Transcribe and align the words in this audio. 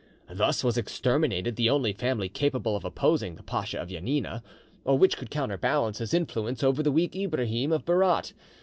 Thus 0.31 0.63
was 0.63 0.79
exterminated 0.79 1.55
the 1.57 1.69
only 1.69 1.93
family 1.93 2.27
capable 2.27 2.75
of 2.75 2.83
opposing 2.83 3.35
the 3.35 3.43
Pacha 3.43 3.79
of 3.79 3.89
Janina, 3.89 4.41
or 4.83 4.97
which 4.97 5.15
could 5.15 5.29
counterbalance 5.29 5.99
his 5.99 6.11
influence 6.11 6.63
over 6.63 6.81
the 6.81 6.91
weak 6.91 7.15
Ibrahim 7.15 7.71
of 7.71 7.85
Berat. 7.85 8.33